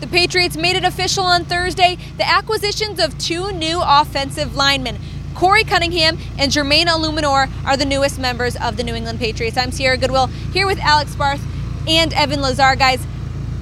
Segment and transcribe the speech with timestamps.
[0.00, 4.96] The Patriots made it official on Thursday the acquisitions of two new offensive linemen.
[5.34, 9.58] Korey Cunningham and Jermaine Eluemunor are the newest members of the New England Patriots.
[9.58, 11.42] I'm Sierra Goodwill here with Alex Barth
[11.86, 12.76] and Evan Lazar.
[12.76, 13.06] Guys,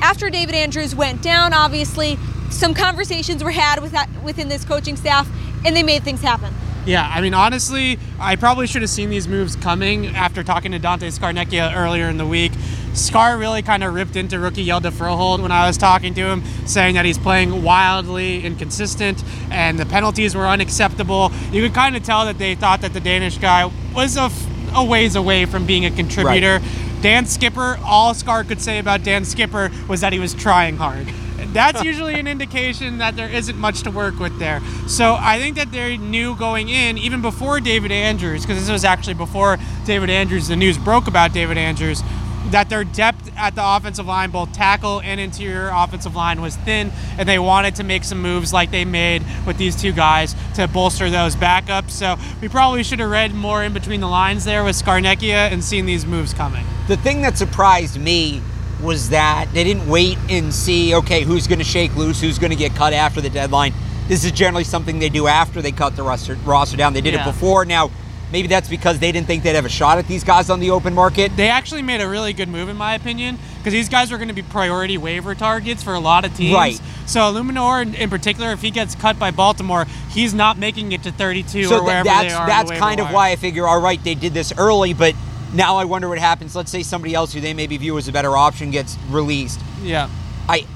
[0.00, 2.16] after David Andrews went down, obviously,
[2.48, 5.28] some conversations were had with that, within this coaching staff,
[5.66, 6.54] and they made things happen.
[6.86, 10.78] Yeah, I mean, honestly, I probably should have seen these moves coming after talking to
[10.78, 12.52] Dante Scarnecchia earlier in the week.
[12.94, 16.44] Scar really kind of ripped into rookie Hjalte Froholdt when I was talking to him,
[16.66, 21.32] saying that he's playing wildly inconsistent and the penalties were unacceptable.
[21.52, 24.30] You could kind of tell that they thought that the Danish guy was a,
[24.74, 26.58] a ways away from being a contributor.
[26.58, 27.02] Right.
[27.02, 31.08] Dan Skipper, all Scar could say about Dan Skipper was that he was trying hard
[31.52, 34.60] that's usually an indication that there isn't much to work with there.
[34.86, 38.84] So I think that they knew going in, even before David Andrews, because this was
[38.84, 42.02] actually before David Andrews, the news broke about David Andrews,
[42.48, 46.90] that their depth at the offensive line, both tackle and interior offensive line, was thin,
[47.18, 50.66] and they wanted to make some moves like they made with these two guys to
[50.68, 51.90] bolster those backups.
[51.90, 55.62] So we probably should have read more in between the lines there with Scarnecchia and
[55.62, 56.64] seen these moves coming.
[56.88, 58.42] The thing that surprised me
[58.82, 62.50] was that they didn't wait and see, okay, who's going to shake loose, who's going
[62.50, 63.74] to get cut after the deadline.
[64.08, 66.94] This is generally something they do after they cut the roster, roster down.
[66.94, 67.28] They did yeah.
[67.28, 67.64] it before.
[67.64, 67.90] Now,
[68.32, 70.70] maybe that's because they didn't think they'd have a shot at these guys on the
[70.70, 71.36] open market.
[71.36, 74.28] They actually made a really good move, in my opinion, because these guys are going
[74.28, 76.54] to be priority waiver targets for a lot of teams.
[76.54, 76.80] Right.
[77.06, 81.02] So Eluemunor, in, in particular, if he gets cut by Baltimore, he's not making it
[81.02, 82.46] to 32 so or wherever that's, they are.
[82.46, 83.08] That's kind wire.
[83.08, 85.14] of why I figure, all right, they did this early, but
[85.52, 86.54] now I wonder what happens.
[86.54, 89.60] Let's say somebody else who they maybe view as a better option gets released.
[89.82, 90.08] Yeah.
[90.48, 90.66] I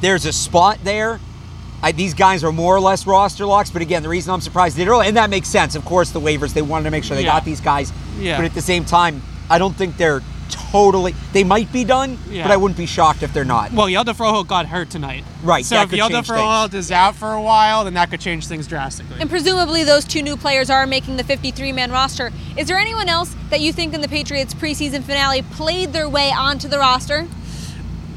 [0.00, 1.20] there's a spot there.
[1.84, 4.74] I, these guys are more or less roster locks, but again, the reason I'm surprised
[4.74, 5.74] they did early, and that makes sense.
[5.74, 7.32] Of course, the waivers they wanted to make sure they yeah.
[7.32, 8.38] got these guys, yeah.
[8.38, 11.14] but at the same time, I don't think they're totally.
[11.34, 12.42] They might be done, yeah.
[12.42, 13.70] but I wouldn't be shocked if they're not.
[13.72, 15.24] Well, Hjalte Froholdt got hurt tonight.
[15.42, 15.62] Right.
[15.62, 19.20] So if Hjalte Froholdt is out for a while, then that could change things drastically.
[19.20, 22.32] And presumably, those two new players are making the 53-man roster.
[22.56, 26.32] Is there anyone else that you think in the Patriots preseason finale played their way
[26.32, 27.28] onto the roster?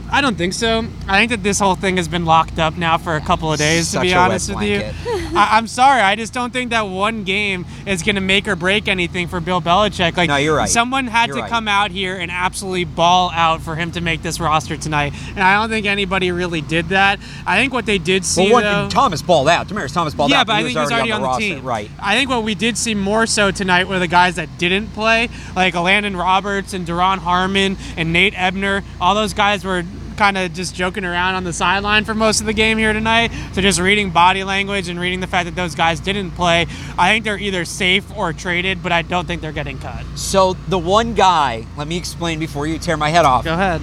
[0.09, 0.85] I don't think so.
[1.07, 3.59] I think that this whole thing has been locked up now for a couple of
[3.59, 4.78] days, Such to be honest with you.
[5.38, 6.01] I, am sorry.
[6.01, 9.40] I just don't think that one game is going to make or break anything for
[9.40, 10.16] Bill Belichick.
[10.16, 10.69] Like, no, you're right.
[10.69, 11.50] Someone had you're to right.
[11.50, 15.13] come out here and absolutely ball out for him to make this roster tonight.
[15.29, 17.19] And I don't think anybody really did that.
[17.45, 19.68] I think what they did see, well, though, Thomas balled out.
[19.68, 20.47] Demaryius Thomas balled yeah, out.
[20.47, 21.63] but I think he was already, on, the, on the team.
[21.63, 21.91] Right.
[22.00, 25.29] I think what we did see more so tonight were the guys that didn't play,
[25.56, 28.84] like Landon Roberts and Duron Harmon and Nate Ebner.
[29.01, 29.84] All those guys were
[30.17, 33.31] kind of just joking around on the sideline for most of the game here tonight.
[33.53, 36.66] So just reading body language and reading the fact that those guys didn't play,
[36.97, 40.06] I think they're either safe or traded, but I don't think they're getting cut.
[40.16, 43.45] So the one guy, let me explain before you tear my head off.
[43.45, 43.81] Go ahead.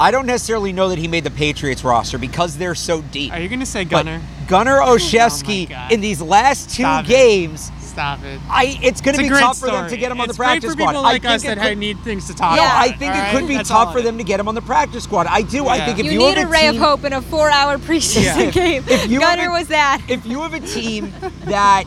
[0.00, 3.32] I don't necessarily know that he made the Patriots roster because they're so deep.
[3.32, 4.20] Are you going to say Gunnar?
[4.40, 7.68] But Gunnar oh Olszewski oh in these last two Stop games.
[7.68, 7.77] It.
[7.98, 8.40] Stop it.
[8.48, 9.72] I, it's going to be tough story.
[9.72, 10.90] for them to get him on it's the practice squad.
[10.90, 11.00] squad.
[11.00, 12.78] Like I us think that could, need things to talk yeah, about.
[12.78, 15.02] I think it could be That's tough for them to get him on the practice
[15.02, 15.26] squad.
[15.26, 15.64] I do.
[15.64, 15.70] Yeah.
[15.70, 17.78] I think if you, you, need have a, ray team, of hope in a four-hour
[17.78, 18.50] preseason yeah.
[18.52, 20.00] game, if you Gunnar a, was that.
[20.08, 21.12] If you have a team
[21.46, 21.86] that,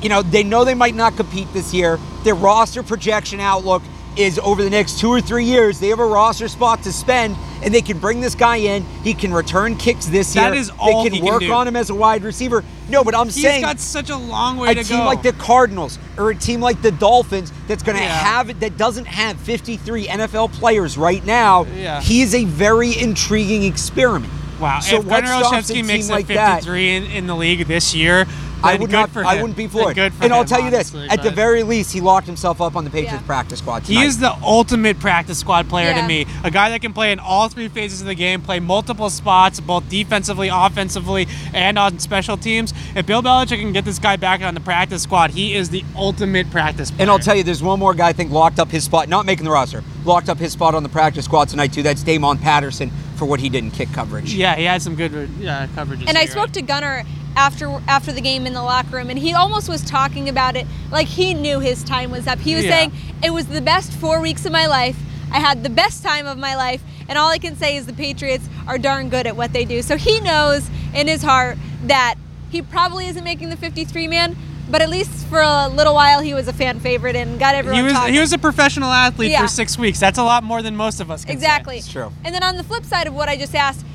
[0.00, 3.82] you know, they know they might not compete this year, their roster projection outlook
[4.16, 7.36] is over the next two or three years, they have a roster spot to spend,
[7.62, 8.82] and they can bring this guy in.
[9.02, 10.60] He can return kicks this that year.
[10.60, 12.62] Is all they can work can on him as a wide receiver.
[12.88, 15.04] No, but I'm He's saying he's got such a long way a to team go.
[15.06, 18.08] like the Cardinals or a team like the Dolphins that's going to Yeah.
[18.10, 21.64] have it that doesn't have 53 NFL players right now.
[21.76, 22.00] Yeah.
[22.02, 24.32] He is a very intriguing experiment.
[24.60, 24.80] Wow.
[24.80, 26.56] So if Gunnar Olszewski makes team a like that?
[26.64, 28.26] 53 in, in the league this year,
[28.62, 29.16] I would not.
[29.16, 29.94] I wouldn't be for Then it.
[29.94, 32.60] Good for and I'll tell you this: honestly, at the very least, he locked himself
[32.60, 33.26] up on the Patriots Yeah.
[33.26, 36.02] practice squad He is the ultimate practice squad player Yeah.
[36.02, 36.26] to me.
[36.44, 39.60] A guy that can play in all three phases of the game, play multiple spots,
[39.60, 42.72] both defensively, offensively, and on special teams.
[42.94, 45.84] If Bill Belichick can get this guy back on the practice squad, he is the
[45.96, 47.02] ultimate practice player.
[47.02, 49.26] And I'll tell you, there's one more guy I think locked up his spot, not
[49.26, 51.82] making the roster, locked up his spot on the practice squad tonight too.
[51.82, 54.34] That's Damoun Patterson for what he did in kick coverage.
[54.34, 56.08] Yeah, he had some good yeah, coverages.
[56.08, 56.54] And I here, spoke right?
[56.54, 57.04] to Gunnar
[57.36, 60.66] after after the game in the locker room, and he almost was talking about it
[60.90, 62.38] like he knew his time was up.
[62.38, 62.70] He was Yeah.
[62.70, 62.92] saying
[63.22, 64.96] it was the best four weeks of my life.
[65.32, 67.92] I had the best time of my life, and all I can say is the
[67.94, 69.80] Patriots are darn good at what they do.
[69.82, 72.16] So he knows in his heart that
[72.50, 74.36] he probably isn't making the 53 man,
[74.70, 77.78] but at least for a little while he was a fan favorite and got everyone
[77.78, 78.12] He was talking.
[78.14, 79.40] he was a professional athlete Yeah.
[79.40, 79.98] for six weeks.
[79.98, 81.24] That's a lot more than most of us.
[81.24, 81.34] Can say.
[81.34, 81.78] Exactly.
[81.78, 82.12] It's true.
[82.24, 83.86] And then on the flip side of what I just asked,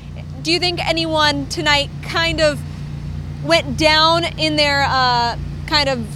[0.42, 2.58] do you think anyone tonight kind of
[3.44, 6.06] went down in their uh, kind of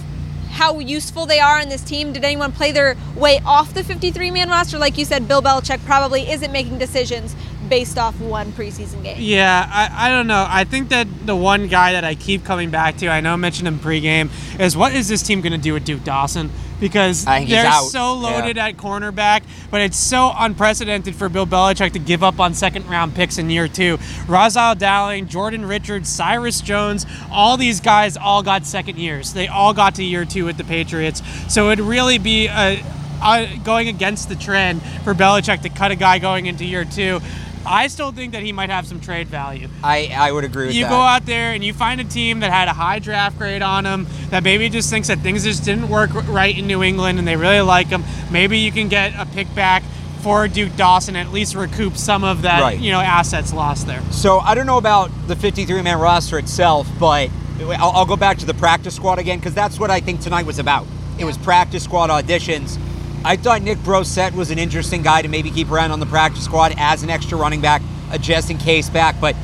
[0.51, 2.13] how useful they are on this team?
[2.13, 4.77] Did anyone play their way off the 53 man roster?
[4.77, 7.35] Like you said, Bill Belichick probably isn't making decisions.
[7.69, 9.17] Based off one preseason game.
[9.19, 10.45] Yeah, I, I don't know.
[10.47, 13.35] I think that the one guy that I keep coming back to, I know I
[13.37, 14.29] mentioned him pregame,
[14.59, 16.51] is what is this team going to do with Duke Dawson?
[16.79, 17.85] Because I they're out.
[17.85, 18.67] so loaded Yeah.
[18.67, 23.15] at cornerback, but it's so unprecedented for Bill Belichick to give up on second round
[23.15, 23.97] picks in year two.
[24.27, 29.31] Ras-I Dowling, Jordan Richards, Cyrus Jones, all these guys all got second years.
[29.33, 31.21] They all got to year two with the Patriots.
[31.47, 32.83] So it'd really be a,
[33.21, 37.21] uh, going against the trend for Belichick to cut a guy going into year two.
[37.65, 39.67] I still think that he might have some trade value.
[39.83, 40.89] I, I would agree with You that.
[40.89, 43.85] go out there and you find a team that had a high draft grade on
[43.85, 47.27] him, that maybe just thinks that things just didn't work right in New England and
[47.27, 48.03] they really like him.
[48.31, 49.83] Maybe you can get a pick back
[50.21, 52.79] for Duke Dawson, at least recoup some of that, Right.
[52.79, 54.01] you know, assets lost there.
[54.11, 58.37] So I don't know about the 53 man roster itself, but I'll, I'll go back
[58.39, 60.87] to the practice squad again because that's what I think tonight was about.
[61.19, 62.77] It was practice squad auditions.
[63.25, 66.43] I thought Nick Brossette was an interesting guy to maybe keep around on the practice
[66.43, 67.81] squad as an extra running back,
[68.11, 69.15] a just in case back.
[69.21, 69.35] But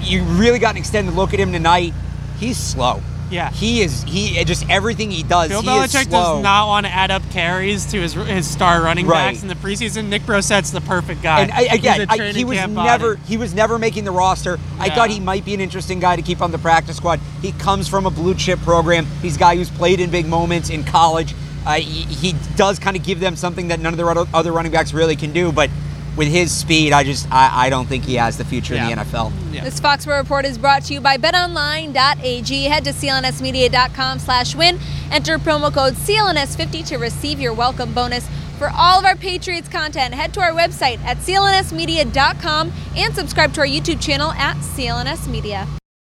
[0.00, 1.94] you really got an extended look at him tonight.
[2.38, 3.02] He's slow.
[3.30, 3.50] Yeah.
[3.50, 4.04] He is.
[4.04, 5.48] He just everything he does.
[5.50, 9.06] Bill he Belichick does not want to add up carries to his his star running
[9.06, 9.30] Right.
[9.32, 10.08] backs in the preseason.
[10.08, 11.40] Nick Brossette's the perfect guy.
[11.42, 13.26] And I, again, I, he was never body.
[13.26, 14.58] he was never making the roster.
[14.78, 17.20] I thought he might be an interesting guy to keep on the practice squad.
[17.42, 19.04] He comes from a blue chip program.
[19.20, 21.34] He's a guy who's played in big moments in college.
[21.66, 24.52] Uh, he, he does kind of give them something that none of the other- other
[24.52, 25.52] running backs really can do.
[25.52, 25.70] But
[26.16, 29.02] with his speed, I just I, I don't think he has the future in the
[29.04, 29.32] NFL.
[29.52, 29.62] Yeah.
[29.64, 32.64] This Foxborough Report is brought to you by betonline.ag.
[32.64, 34.78] Head to clnsmedia.com slash win.
[35.12, 38.28] Enter promo code CLNS50 to receive your welcome bonus.
[38.58, 43.60] For all of our Patriots content, head to our website at clnsmedia.com and subscribe to
[43.60, 45.68] our YouTube channel at CLNS Media.